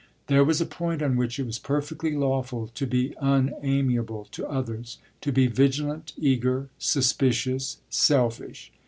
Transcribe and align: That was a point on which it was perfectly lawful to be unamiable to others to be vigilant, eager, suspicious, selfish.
That 0.25 0.47
was 0.47 0.59
a 0.59 0.65
point 0.65 1.03
on 1.03 1.15
which 1.15 1.37
it 1.37 1.45
was 1.45 1.59
perfectly 1.59 2.15
lawful 2.15 2.69
to 2.69 2.87
be 2.87 3.13
unamiable 3.21 4.27
to 4.31 4.47
others 4.47 4.97
to 5.21 5.31
be 5.31 5.45
vigilant, 5.45 6.13
eager, 6.17 6.69
suspicious, 6.79 7.77
selfish. 7.91 8.71